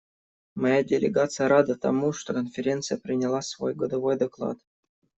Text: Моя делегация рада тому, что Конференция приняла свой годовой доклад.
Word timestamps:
Моя 0.55 0.81
делегация 0.83 1.47
рада 1.47 1.75
тому, 1.75 2.11
что 2.11 2.33
Конференция 2.33 2.97
приняла 2.97 3.43
свой 3.43 3.75
годовой 3.75 4.17
доклад. 4.17 4.57